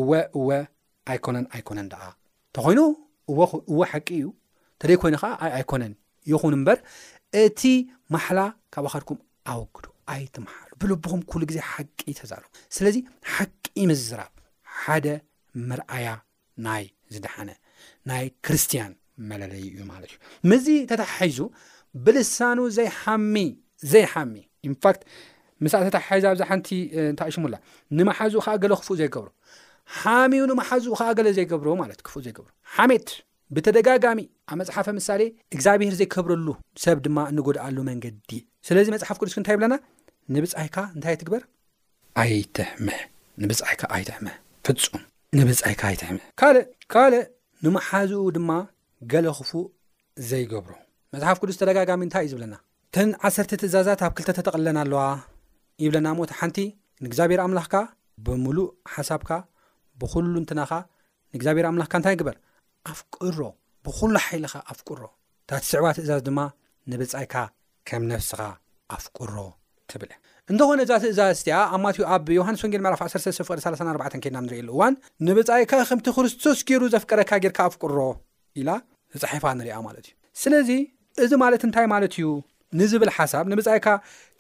እወ 0.01 0.11
እወ 0.39 0.49
ኣይኮነን 1.13 1.47
ኣይኮነን 1.55 1.87
ደኣ 1.93 2.03
እተኮይኑ 2.53 2.81
እወ 3.73 3.81
ሓቂ 3.93 4.07
እዩ 4.19 4.27
ተደይ 4.83 4.97
ኮይኑ 5.03 5.17
ከዓ 5.23 5.31
ኣይኮነን 5.59 5.93
ይኹን 6.33 6.55
እምበር 6.59 6.79
እቲ 7.43 7.61
ማሓላ 8.15 8.41
ካብ 8.75 8.87
ኸድኩም 8.93 9.19
ኣወግዱ 9.53 9.85
ኣይትምሓሉ 10.15 10.71
ብልብኹም 10.81 11.21
ኩሉ 11.31 11.43
ግዜ 11.51 11.59
ሓቂ 11.73 11.99
ተዛር 12.19 12.45
ስለዚ 12.77 12.97
ሓቂ 13.35 13.65
ምዝራብ 13.91 14.33
ሓደ 14.83 15.07
ምርኣያ 15.71 16.09
ናይ 16.67 16.85
ዝደሓነ 17.15 17.51
ናይ 18.11 18.25
ክርስትያን 18.47 18.93
መለለይ 19.31 19.63
እዩ 19.73 19.81
ማለት 19.93 20.11
እዩ 20.15 20.19
ምዝ 20.51 20.67
ተታሓሒዙ 20.91 21.39
ብልሳኑ 22.07 22.59
ዘይሓሚ 22.79 23.37
ዘይሓሚ 23.93 24.35
ንፋት 24.73 24.99
ምስኣተ 25.65 25.97
ሓዚ 26.09 26.23
ብዛ 26.35 26.43
ሓንቲ 26.51 26.69
እንታእሽሙላ 27.01 27.55
ንመሓዙኡ 27.99 28.41
ከዓ 28.47 28.55
ገለ 28.63 28.73
ኽፉእ 28.81 28.97
ዘይገብሮ 29.01 29.29
ሓሚው 30.01 30.45
ንመሓዙኡ 30.51 30.93
ከዓ 31.01 31.09
ገለ 31.19 31.29
ዘይገብሮ 31.39 31.69
ማለት 31.83 31.99
ክፉ 32.07 32.15
ዘይገብሩ 32.27 32.49
ሓሜት 32.77 33.09
ብተደጋጋሚ 33.57 34.21
ኣብ 34.51 34.55
መፅሓፈ 34.61 34.87
ምሳሌ 34.99 35.23
እግዚኣብሔር 35.55 35.95
ዘይከብረሉ 36.01 36.47
ሰብ 36.85 36.99
ድማ 37.07 37.19
እንጎድኣሉ 37.33 37.77
መንገዲ 37.91 38.31
ስለዚ 38.69 38.87
መፅሓፍ 38.97 39.17
ቅዱስ 39.23 39.35
እንታይ 39.41 39.55
ይብለና 39.57 39.75
ንብጻይካ 40.35 40.77
እንታይ 40.97 41.17
ትግበር 41.23 41.43
ኣይትሕመ 42.23 42.87
ንብይካ 43.43 43.83
ኣይትሕመ 43.97 44.27
ፍፁም 44.67 45.03
ንብጻይካ 45.39 45.83
ኣይትሕም 45.91 46.19
ካልእ 46.41 46.65
ካልእ 46.95 47.25
ንመሓዝኡ 47.65 48.25
ድማ 48.37 48.51
ገለ 49.13 49.27
ኽፉእ 49.39 49.67
ዘይገብሮ 50.31 50.73
መፅሓፍ 51.15 51.37
ቅዱስ 51.43 51.57
ተደጋጋሚ 51.61 52.01
እንታይ 52.07 52.25
እዩ 52.27 52.31
ዝብለና 52.33 52.55
እተን 52.89 53.11
ዓሰርተ 53.27 53.51
ትእዛዛት 53.61 54.01
ኣብ 54.07 54.13
ክልተተተቐለና 54.17 54.79
ኣለዋ 54.85 55.01
ይብለና 55.85 56.09
ሞት 56.19 56.31
ሓንቲ 56.39 56.59
ንእግዚኣብሔር 57.05 57.41
ኣምላኽካ 57.45 57.75
ብምሉእ 58.25 58.69
ሓሳብካ 58.95 59.31
ብኩሉ 60.01 60.33
እንትናኻ 60.43 60.71
ንእግዚኣብሔር 61.33 61.67
ኣምላኽካ 61.71 61.93
እንታይ 62.01 62.15
ግበር 62.21 62.37
ኣፍቅሮ 62.93 63.39
ብኩሉ 63.87 64.13
ሓይልኻ 64.27 64.55
ኣፍቅሮ 64.73 65.03
እታቲ 65.43 65.65
ስዕባ 65.73 65.87
ትእዛዝ 65.97 66.21
ድማ 66.29 66.41
ንብጻይካ 66.91 67.35
ከም 67.89 68.03
ነፍስኻ 68.13 68.41
ኣፍቅሮ 68.97 69.35
ትብለ 69.91 70.11
እንተኾነ 70.51 70.79
እዛ 70.87 70.93
ትእዛዝ 71.03 71.31
እቲኣ 71.41 71.57
ኣብ 71.73 71.81
ማትኡ 71.85 72.01
ኣብ 72.15 72.27
ዮሃንስ 72.39 72.61
ወንጌል 72.65 72.83
መዕራፍ 72.85 73.01
1ቅ34 73.09 74.17
ኬድና 74.25 74.39
ንርኢየሉ 74.47 74.69
እዋን 74.77 74.95
ንብጻይካ 75.27 75.73
ከምቲ 75.91 76.07
ክርስቶስ 76.17 76.59
ገይሩ 76.69 76.83
ዘፍቀረካ 76.95 77.31
ጌርካ 77.45 77.59
ኣፍቅሮ 77.71 77.99
ኢላ 78.61 78.71
ዝፃሒፋ 79.21 79.45
ንሪያ 79.61 79.75
ማለት 79.87 80.05
እዩ 80.11 80.15
ስለዚ 80.43 80.71
እዚ 81.25 81.33
ማለት 81.45 81.63
እንታይ 81.67 81.87
ማለት 81.95 82.13
እዩ 82.19 82.29
ንዝብል 82.81 83.11
ሓሳብ 83.17 83.45
ንብጻይካ 83.53 83.87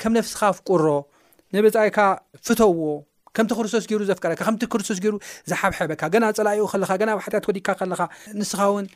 ከም 0.02 0.12
ነፍስካ 0.18 0.40
ኣፍቅሮ 0.52 0.84
ንብፃይካ 1.56 1.98
ፍተዎ 2.46 2.76
ከምቲ 3.36 3.50
ክርስቶስ 3.58 3.84
ገይሩ 3.90 4.02
ዘፍቀረካ 4.10 4.40
ከምቲ 4.48 4.62
ክርስቶስ 4.72 4.98
ገይሩ 5.04 5.14
ዝሓብሕበካ 5.50 6.02
ገና 6.14 6.24
ፀላኡ 6.36 6.58
ለካ 6.82 6.92
ና 7.08 7.10
ኣባሕትያት 7.16 7.44
ኮዲግካ 7.48 7.68
ከለካ 7.80 8.02
ንስኻ 8.40 8.60
እውን 8.70 8.86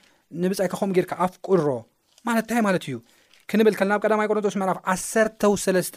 ንብፃይካ 0.44 0.72
ከምኡ 0.80 0.94
ጌርካ 0.98 1.12
ኣፍቁድሮ 1.26 1.68
ማለት 2.28 2.42
እንታይ 2.44 2.62
ማለት 2.68 2.84
እዩ 2.90 2.96
ክንብል 3.50 3.74
ከና 3.78 3.90
ኣብ 3.96 4.00
ቀዳማ 4.04 4.20
ቆሮንቶስ 4.30 4.54
ምዕራፍ 4.60 4.78
ዓሰተ 4.92 5.42
ሰለስተ 5.64 5.96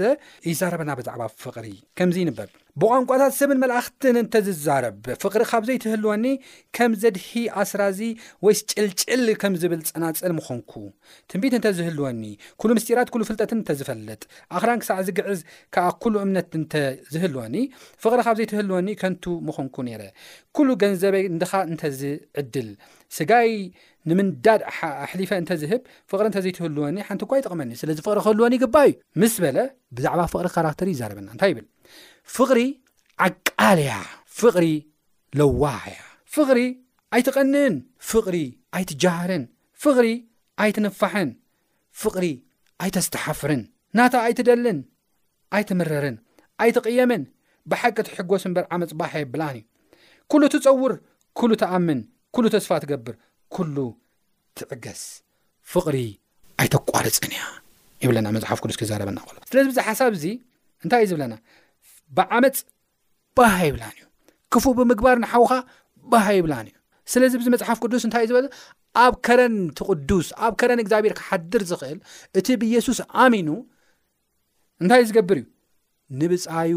ይዛረበና 0.50 0.92
ብዛዕባ 1.00 1.22
ፍቕሪ 1.44 1.68
ከምዚ 1.98 2.18
ይንበር 2.24 2.50
ብቋንቋታት 2.82 3.34
ስብን 3.38 3.60
መላእኽትን 3.64 4.16
እንተ 4.22 4.34
ዝዛረብ 4.48 5.00
ፍቕሪ 5.22 5.44
ካብ 5.52 5.64
ዘይትህልወኒ 5.70 6.26
ከም 6.78 6.92
ዘድሂ 7.02 7.30
ኣስራእዚ 7.62 8.00
ወይስ 8.46 8.60
ጭልጭል 8.72 9.24
ከም 9.42 9.54
ዝብል 9.62 9.82
ፀናፅል 9.90 10.34
ምኾንኩ 10.40 10.74
ትንቢት 11.32 11.54
እንተ 11.60 11.68
ዝህልወኒ 11.78 12.24
ኩሉ 12.62 12.70
ምስጢራት 12.78 13.10
ኩሉ 13.16 13.22
ፍልጠትን 13.30 13.60
እንተዝፈልጥ 13.62 14.22
ኣክራን 14.58 14.82
ክሳዕዚግዕዝ 14.84 15.42
ከዓ 15.76 15.88
ኩሉ 16.06 16.16
እምነት 16.26 16.50
እንተ 16.62 16.74
ዝህልወኒ 17.16 17.56
ፍቕሪ 18.06 18.20
ካብ 18.28 18.38
ዘይትህልወኒ 18.42 18.88
ከንቱ 19.02 19.26
ምኾንኩ 19.50 19.78
ነረ 19.90 20.02
ኩሉ 20.58 20.70
ገንዘበይ 20.84 21.26
ንድኻ 21.38 21.54
እንተ 21.72 21.82
ዝዕድል 22.02 22.70
ስጋይ 23.18 23.52
ንምንዳድ 24.10 24.62
ኣሕሊፈ 25.06 25.32
እንተ 25.42 25.52
ዝህብ 25.62 25.82
ፍቕሪ 26.12 26.26
እንተ 26.30 26.38
ዘይትህልወኒ 26.44 26.96
ሓንቲ 27.08 27.24
ኳ 27.30 27.40
ይጥቕመኒ 27.40 27.72
ስለዚ 27.82 27.98
ፍቅሪ 28.06 28.20
ክህልወኒ 28.26 28.54
ግባ 28.64 28.76
እዩ 28.90 28.94
ምስ 29.22 29.34
በለ 29.44 29.58
ብዛዕባ 29.98 30.22
ፍቅሪ 30.34 30.48
ካራክተር 30.56 30.88
ይዛረበና 30.94 31.28
እንታይ 31.36 31.52
ይብል 31.54 31.66
ፍቕሪ 32.36 32.60
ዓቃል 33.26 33.80
ያ 33.90 33.96
ፍቕሪ 34.40 34.66
ለዋሕ 35.40 35.82
እያ 35.92 36.00
ፍቕሪ 36.36 36.60
ኣይትቐንእን 37.18 37.76
ፍቕሪ 38.10 38.38
ኣይትጃሃርን 38.78 39.44
ፍቕሪ 39.84 40.08
ኣይትንፋሕን 40.64 41.30
ፍቕሪ 42.02 42.26
ኣይተስተሓፍርን 42.86 43.62
ናታ 43.98 44.14
ኣይትደልን 44.28 44.80
ኣይትምረርን 45.58 46.18
ኣይትቕየምን 46.64 47.24
ብሓቂ 47.72 47.98
ትሕጎስ 48.08 48.44
እምበር 48.48 48.66
ዓመፅ 48.76 48.92
ባሒ 49.00 49.14
የብላን 49.24 49.56
እ 49.60 49.64
ኵሉ 50.34 50.44
ትፀውር 50.58 50.94
ኵሉ 51.42 51.52
ተኣምን 51.64 52.00
ኵሉ 52.36 52.46
ተስፋ 52.56 52.72
ትገብር 52.84 53.16
ኵሉ 53.56 53.78
ትዕገስ 54.60 55.02
ፍቕሪ 55.74 55.98
ኣይተቋርፅን 56.64 57.34
እያ 57.38 57.42
ይብለና 58.06 58.28
መፅሓፍ 58.38 58.60
ቅዱስ 58.64 58.78
ክዛረበና 58.82 59.18
ሎ 59.34 59.38
ስለዚ 59.52 59.66
ብዛ 59.72 59.80
ሓሳብ 59.90 60.14
እዙ 60.20 60.26
እንታይ 60.84 61.02
እዩ 61.06 61.10
ዝብለና 61.12 61.34
ብዓመፅ 62.18 62.58
ባሃይብላን 63.38 63.92
እዩ 63.98 64.02
ክፉእ 64.54 64.76
ብምግባር 64.80 65.18
ንሓውካ 65.24 65.54
ባሃይብላን 66.12 66.68
እዩ 66.70 66.76
ስለዚ 67.14 67.34
ብዚ 67.40 67.48
መፅሓፍ 67.56 67.78
ቅዱስ 67.84 68.04
እንታይ 68.08 68.24
እዩ 68.26 68.30
ዝበለ 68.32 68.48
ኣብ 69.04 69.14
ከረንቲ 69.26 69.80
ቅዱስ 69.92 70.28
ኣብ 70.46 70.54
ከረን 70.62 70.82
እግዚኣብሔር 70.84 71.14
ክሓድር 71.20 71.64
ዝኽእል 71.72 72.00
እቲ 72.40 72.48
ብኢየሱስ 72.62 73.00
ኣሚኑ 73.24 73.50
እንታይእ 74.84 75.08
ዝገብር 75.10 75.38
እዩ 75.42 75.48
ንብፃዩ 76.22 76.74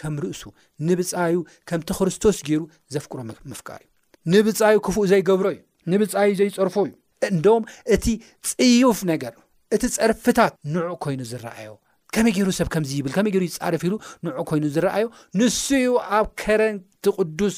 ከም 0.00 0.14
ርእሱ 0.24 0.42
ንብፃዩ 0.88 1.36
ከምቲ 1.68 1.90
ክርስቶስ 1.98 2.38
ገይሩ 2.48 2.62
ዘፍቅሮ 2.94 3.18
ምፍቃር 3.52 3.80
እዩ 3.84 3.90
ንብፃዩ 4.34 4.76
ክፉእ 4.86 5.06
ዘይገብሮ 5.12 5.46
እዩ 5.54 5.60
ንብፃዩ 5.94 6.30
ዘይፀርፎ 6.42 6.76
እዩ 6.88 6.92
እንዶም 7.34 7.62
እቲ 7.94 8.06
ፅዩፍ 8.52 8.98
ነገር 9.12 9.34
እቲ 9.74 9.82
ፀርፊታት 9.98 10.52
ንዑእ 10.72 10.94
ኮይኑ 11.04 11.20
ዝረአዮ 11.30 11.70
ከመይ 12.14 12.32
ገይሩ 12.36 12.48
ሰብ 12.58 12.68
ከምዚ 12.72 12.90
ይብል 12.98 13.12
ከመይ 13.16 13.30
ገሩ 13.34 13.42
ዝፃረፊ 13.54 13.82
ሉ 13.92 13.94
ንዑ 14.24 14.30
ኮይኑ 14.48 14.64
ዝረኣዩ 14.74 15.04
ንሱ 15.38 15.64
ዩ 15.84 15.88
ኣብ 16.16 16.26
ከረንቲ 16.40 17.04
ቅዱስ 17.18 17.56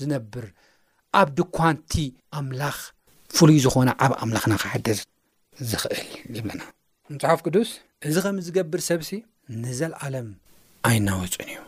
ዝነብር 0.00 0.46
ኣብ 1.20 1.28
ድኳንቲ 1.38 1.92
ኣምላኽ 2.38 2.76
ፍሉይ 3.36 3.58
ዝኮነ 3.64 3.88
ዓብ 4.04 4.12
ኣምላኽና 4.22 4.52
ክሓደር 4.62 4.98
ዝኽእል 5.70 6.00
ዘለና 6.34 6.62
መፅሓፍ 7.12 7.40
ቅዱስ 7.46 7.70
እዚ 8.08 8.14
ከም 8.24 8.36
ዝገብር 8.46 8.80
ሰብ 8.88 9.00
ሲ 9.08 9.10
ንዘለዓለም 9.62 10.28
ኣይናወፁን 10.88 11.48
እዩ 11.52 11.58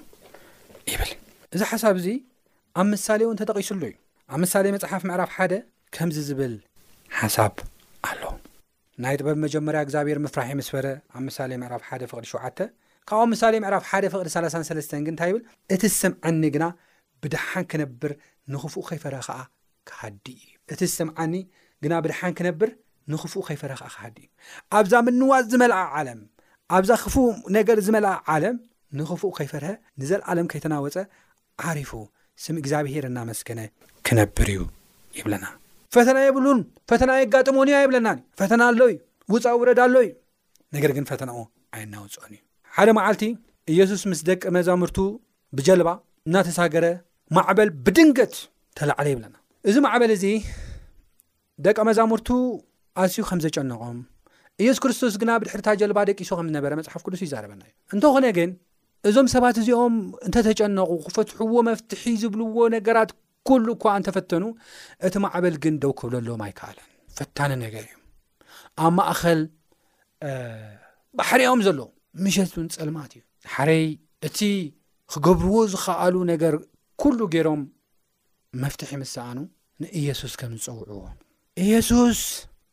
ይብል 0.92 1.11
እዚ 1.55 1.61
ሓሳብ 1.70 1.94
እዚ 2.01 2.09
ኣብ 2.81 2.87
ምሳሌ 2.94 3.20
እውን 3.27 3.38
ተጠቂሱሉ 3.40 3.83
እዩ 3.90 3.96
ኣብ 4.33 4.38
ምሳሌ 4.44 4.64
መፅሓፍ 4.77 5.03
ምዕራፍ 5.09 5.31
ሓደ 5.38 5.53
ከምዚ 5.94 6.16
ዝብል 6.29 6.55
ሓሳብ 7.20 7.53
ናይ 9.05 9.15
ጥበብ 9.21 9.37
መጀመርያ 9.45 9.81
እግዚኣብሄር 9.85 10.19
ምፍራሒ 10.25 10.51
ምስ 10.59 10.69
በረ 10.75 10.87
ኣብ 11.17 11.21
ምሳሌ 11.29 11.51
ምዕራፍ 11.63 11.83
ሓ 11.89 11.99
ፍቅዲ 12.13 12.27
ሸተ 12.33 12.61
ካብ 13.09 13.19
ኣብ 13.25 13.29
ምሳሌ 13.33 13.55
ምዕራፍ 13.65 13.83
ሓ 13.91 13.99
ፍቅዲ 14.15 14.29
33ስ 14.37 14.89
ግ 15.07 15.09
እንታይ 15.13 15.29
ይብል 15.31 15.43
እቲ 15.75 15.83
ዝስምዐኒ 15.95 16.45
ግና 16.55 16.65
ብድሓን 17.25 17.65
ክነብር 17.73 18.13
ንኽፉኡ 18.55 18.83
ከይፈርሀ 18.91 19.21
ከዓ 19.27 19.43
ክሃዲ 19.91 20.27
እዩ 20.39 20.49
እቲ 20.75 20.81
ዝስምዓኒ 20.93 21.35
ግና 21.87 21.95
ብድሓን 22.07 22.33
ክነብር 22.39 22.71
ንኽፉኡ 23.15 23.41
ከይፈርሀ 23.49 23.77
ኸዓ 23.83 23.87
ክሓዲ 23.93 24.17
እዩ 24.25 24.31
ኣብዛ 24.79 24.95
ምንዋፅ 25.09 25.45
ዝመልዓ 25.53 25.81
ዓለም 26.01 26.21
ኣብዛ 26.79 26.91
ኽፉእ 27.05 27.29
ነገር 27.59 27.79
ዝመልኣ 27.89 28.15
ዓለም 28.37 28.57
ንኽፉእ 29.01 29.35
ከይፈርሀ 29.41 29.71
ንዘለዓለም 30.01 30.49
ከይተናወፀ 30.55 30.97
ዓሪፉ 31.69 31.93
ስም 32.45 32.57
እግዚኣብሄርእና 32.65 33.19
መስከነ 33.33 33.61
ክነብር 34.09 34.49
እዩ 34.57 34.61
ይብለና 35.21 35.45
ፈተና 35.94 36.18
የብሉን 36.27 36.61
ፈተና 36.90 37.11
የጋጥሞንእ 37.22 37.75
የብለና 37.85 38.09
ፈተና 38.40 38.62
ኣሎዩ 38.70 38.92
ውፃ 39.33 39.44
ውረዳ 39.61 39.81
ኣሎዩ 39.88 40.09
ነገር 40.77 40.90
ግን 40.96 41.05
ፈተናኦ 41.11 41.38
ዓይናውፅኦን 41.77 42.33
እዩ 42.37 42.40
ሓደ 42.77 42.90
ማዓልቲ 42.99 43.25
ኢየሱስ 43.75 44.03
ምስ 44.11 44.20
ደቂ 44.31 44.42
መዛሙርቱ 44.57 44.99
ብጀልባ 45.59 45.88
እናተሳገረ 46.29 46.87
ማዕበል 47.37 47.70
ብድንገት 47.87 48.35
ተላዕለ 48.79 49.07
ይብለና 49.12 49.35
እዚ 49.70 49.77
ማዕበል 49.87 50.11
እዚ 50.16 50.25
ደቂ 51.66 51.77
መዛሙርቱ 51.88 52.29
ኣስዩ 53.03 53.22
ከም 53.29 53.40
ዘጨነቆም 53.44 53.99
ኢየሱስ 54.62 54.81
ክርስቶስ 54.85 55.14
ግና 55.22 55.31
ብድሕርታ 55.40 55.68
ጀልባ 55.81 55.99
ደቂሶ 56.11 56.31
ከምዝነበረ 56.38 56.75
መፅሓፍ 56.81 57.03
ቅዱስ 57.07 57.20
እይዛረበና 57.25 57.62
እዩ 57.70 57.79
እንተኾነ 57.96 58.27
ግን 58.38 58.51
እዞም 59.09 59.27
ሰባት 59.35 59.57
እዚኦም 59.62 59.96
እንተተጨነቑ 60.27 60.90
ክፈትሕዎ 61.07 61.53
መፍትሒ 61.70 62.03
ዝብልዎ 62.22 62.57
ነገራት 62.77 63.11
ኩሉ 63.49 63.67
እኳ 63.77 63.85
እንተፈተኑ 63.99 64.45
እቲ 65.07 65.15
ማዕበል 65.25 65.55
ግን 65.65 65.75
ደው 65.83 65.93
ክብለሎዎም 66.01 66.43
ኣይከኣለን 66.47 66.87
ፈታኒ 67.19 67.53
ነገር 67.65 67.85
እዩ 67.89 67.97
ኣብ 68.87 68.93
ማእኸል 68.99 69.41
ባሕርኦም 71.19 71.61
ዘለዎ 71.67 71.87
ምሸቱን 72.25 72.67
ጸልማት 72.77 73.13
እዩ 73.17 73.23
ሓረይ 73.55 73.85
እቲ 74.29 74.39
ክገብርዎ 75.15 75.57
ዝኸኣሉ 75.73 76.17
ነገር 76.33 76.55
ኩሉ 77.03 77.19
ገይሮም 77.35 77.63
መፍትሒ 78.63 78.91
ምስስኣኑ 79.05 79.39
ንኢየሱስ 79.85 80.33
ከም 80.41 80.53
ዝፀውዕዎ 80.65 81.03
ኢየሱስ 81.65 82.21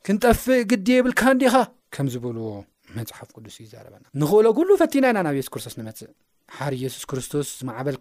ክንጠፍእ 0.08 0.62
ግዲ 0.72 0.88
የብልካ 0.98 1.22
ንዲኻ 1.36 1.56
ከም 1.96 2.08
ዝብልዎ 2.14 2.46
መፅሓፍ 2.98 3.30
ቅዱስ 3.36 3.56
እዩ 3.62 3.66
ዛረበና 3.74 4.04
ንኽእሎ 4.22 4.48
ግሉ 4.58 4.70
ፈቲና 4.82 5.06
ኢና 5.14 5.20
ናብ 5.28 5.36
የሱስ 5.40 5.52
ክርስቶስ 5.54 5.76
ንመጽእ 5.80 6.10
ሓር 6.58 6.74
የሱስ 6.84 7.04
ክርስቶስ 7.12 7.48
ዝማዕበል 7.60 7.96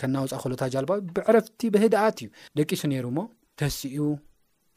ከናውፃእ 0.00 0.40
ክሎታ 0.42 0.64
ጃልባ 0.74 0.92
ብዕረፍቲ 1.16 1.60
ብህዳኣት 1.74 2.18
እዩ 2.24 2.28
ደቂሱ 2.58 2.82
ነይሩ 2.92 3.04
እሞ 3.12 3.20
ተሲኡ 3.60 4.04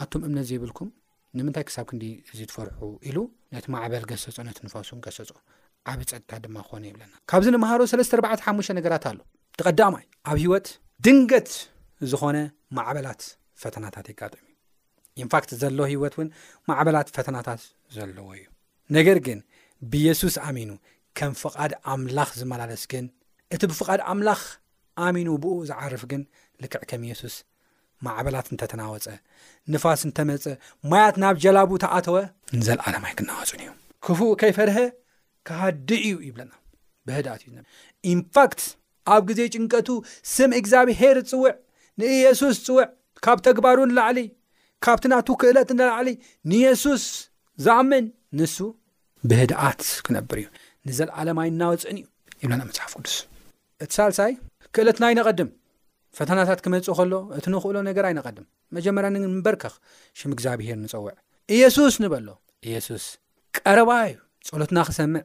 ኣቶም 0.03 0.21
እምነት 0.27 0.45
ዘይብልኩም 0.49 0.89
ንምንታይ 1.37 1.63
ክሳብ 1.67 1.85
ክንዲ 1.89 2.05
እዙይትፈርሑ 2.31 2.79
ኢሉ 3.09 3.17
ነቲ 3.55 3.65
ማዕበል 3.75 4.03
ገሰፆ 4.11 4.35
ነቲንፋሱን 4.49 4.99
ገሰፆ 5.05 5.33
ዓብ 5.91 5.99
ፅጥታ 6.09 6.31
ድማ 6.43 6.57
ክኾነ 6.67 6.83
ይብለና 6.89 7.13
ካብዚ 7.31 7.47
ንምሃሮ 7.55 7.81
3ለስተ4 7.91 8.43
ሓሙሽተ 8.45 8.73
ነገራት 8.79 9.03
ኣሎ 9.11 9.17
ተቐዳማይ 9.59 10.05
ኣብ 10.29 10.37
ሂይወት 10.43 10.67
ድንገት 11.05 11.49
ዝኾነ 12.11 12.37
ማዕበላት 12.77 13.21
ፈተናታት 13.63 14.05
የጋጠሙ 14.11 14.41
እዩ 14.47 14.51
ኢንፋክት 15.23 15.51
ዘሎዎ 15.61 15.85
ሂይወት 15.91 16.15
እውን 16.17 16.29
ማዕበላት 16.69 17.09
ፈተናታት 17.17 17.61
ዘለዎ 17.97 18.29
እዩ 18.39 18.45
ነገር 18.97 19.19
ግን 19.27 19.39
ብየሱስ 19.93 20.35
ኣሚኑ 20.47 20.69
ከም 21.19 21.33
ፍቓድ 21.41 21.71
ኣምላኽ 21.91 22.29
ዝመላለስ 22.39 22.83
ግን 22.91 23.05
እቲ 23.55 23.61
ብፍቓድ 23.71 24.01
ኣምላኽ 24.11 24.41
ኣሚኑ 25.05 25.29
ብኡ 25.43 25.53
ዝዓርፍ 25.69 26.03
ግን 26.11 26.21
ልክዕ 26.63 26.81
ከም 26.89 27.01
ኢየሱስ 27.07 27.35
ማዕበላት 28.05 28.47
እንተተናወፀ 28.53 29.05
ንፋስ 29.73 30.01
እንተመፀ 30.07 30.45
ማያት 30.91 31.15
ናብ 31.23 31.35
ጀላቡ 31.43 31.71
ተኣተወ 31.83 32.17
ንዘለኣለማይ 32.59 33.13
ክነዋፁን 33.19 33.61
እዩ 33.65 33.71
ክፉእ 34.05 34.33
ከይፈርሀ 34.41 34.77
ካሃዲ 35.47 35.89
እዩ 36.07 36.15
ይብለና 36.27 36.51
ብህድኣት 37.07 37.41
እዩ 37.45 37.49
ነብር 37.57 37.67
ኢንፋክት 38.13 38.61
ኣብ 39.13 39.23
ግዜ 39.29 39.41
ጭንቀቱ 39.53 39.89
ስም 40.35 40.51
እግዚኣብሔር 40.59 41.17
ፅውዕ 41.31 41.53
ንኢየሱስ 42.01 42.55
ፅውዕ 42.67 42.83
ካብ 43.25 43.39
ተግባሩ 43.47 43.79
ንላዕሊ 43.91 44.19
ካብቲ 44.85 45.05
ናቱ 45.13 45.27
ክእለት 45.41 45.69
ላዕሊ 45.79 46.09
ንየሱስ 46.51 47.03
ዝኣምን 47.65 48.05
ንሱ 48.39 48.55
ብህድኣት 49.29 49.81
ክነብር 50.05 50.37
እዩ 50.41 50.47
ንዘለዓለማይ 50.89 51.47
እናወፅእን 51.51 51.97
እዩ 52.01 52.05
የብለና 52.41 52.61
መጽሓፍ 52.69 52.91
ቅዱስ 52.97 53.15
እቲ 53.83 53.89
ሳልሳይ 53.97 54.33
ክእለትና 54.75 55.05
ይነቐድም 55.11 55.49
ፈተናታት 56.17 56.59
ክመጽእ 56.65 56.93
ኸሎ 56.99 57.13
እቲ 57.37 57.45
ንኽእሎ 57.53 57.77
ነገር 57.89 58.03
ኣይነቐድም 58.09 58.45
መጀመርያ 58.77 59.09
ን 59.15 59.31
ምበርካኽ 59.37 59.73
ሽም 60.19 60.31
እግዚኣብሄር 60.35 60.77
ንጽውዕ 60.83 61.15
ኢየሱስ 61.55 61.95
ንበሎ 62.03 62.27
ኢየሱስ 62.67 63.03
ቀረባ 63.57 63.91
እዩ 64.09 64.15
ጸሎትና 64.49 64.79
ክሰምዕ 64.89 65.23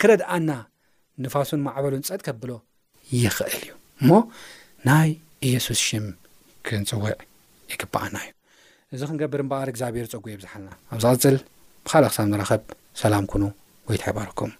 ክረድኣና 0.00 0.50
ንፋሱን 1.24 1.60
ማዕበሉን 1.66 2.04
ጸጥ 2.10 2.20
ከብሎ 2.26 2.50
ይኽእል 3.22 3.54
እዩ 3.60 3.70
እሞ 4.02 4.10
ናይ 4.88 5.10
ኢየሱስ 5.48 5.78
ሽም 5.88 6.06
ክንጽውዕ 6.68 7.14
ይግብኣና 7.74 8.16
እዩ 8.26 8.32
እዚ 8.96 9.00
ክንገብር 9.10 9.40
እምበኣር 9.44 9.68
እግዚኣብሄር 9.74 10.06
ጸጕ 10.12 10.24
ይብዝሓልና 10.34 10.70
ኣብዚ 10.96 11.04
ቕጽል 11.16 11.36
ብኻልእ 11.86 12.10
ክሳብ 12.12 12.26
ንራኸብ 12.34 12.62
ሰላም 13.04 13.26
ኩኑ 13.32 13.42
ወይ 13.88 13.98
ታ 14.02 14.04
ይባርኩም 14.12 14.52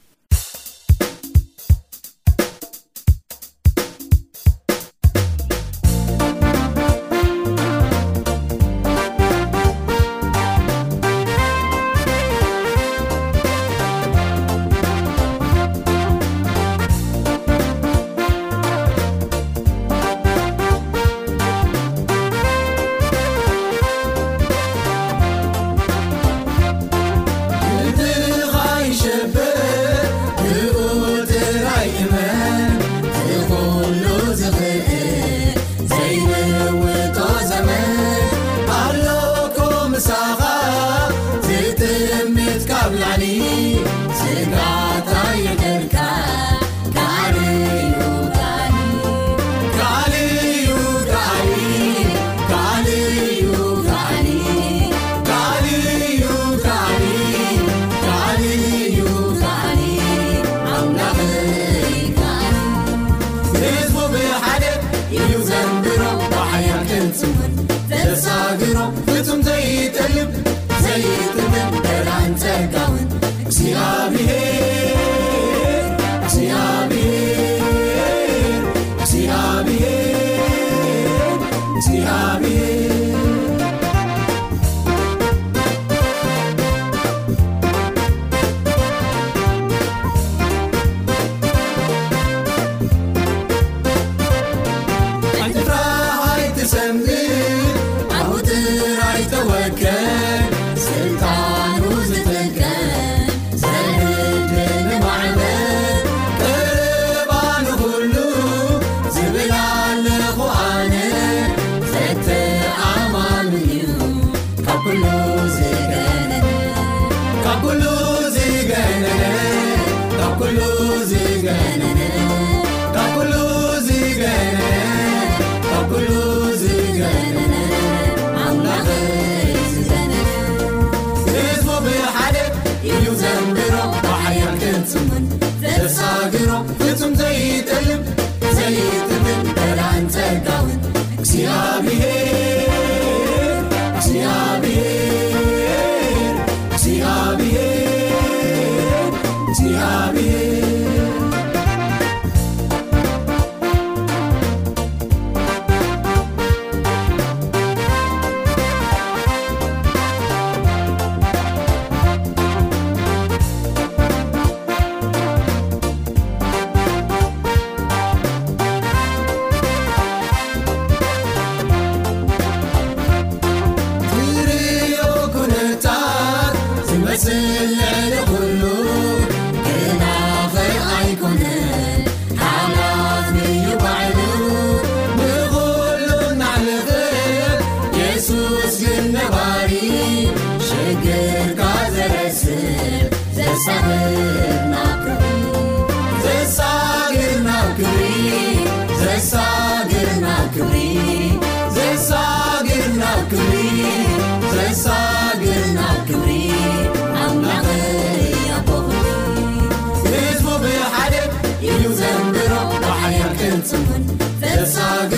فصر 213.63 213.77